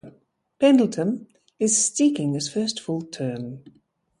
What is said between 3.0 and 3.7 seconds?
term.